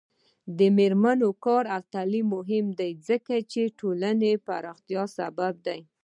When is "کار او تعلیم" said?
1.45-2.25